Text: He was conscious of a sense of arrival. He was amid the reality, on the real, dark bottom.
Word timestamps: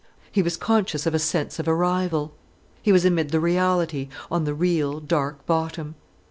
He 0.31 0.41
was 0.41 0.57
conscious 0.57 1.05
of 1.05 1.13
a 1.13 1.19
sense 1.19 1.59
of 1.59 1.67
arrival. 1.67 2.33
He 2.81 2.91
was 2.91 3.05
amid 3.05 3.29
the 3.29 3.39
reality, 3.39 4.09
on 4.31 4.45
the 4.45 4.55
real, 4.55 4.99
dark 4.99 5.45
bottom. 5.45 5.93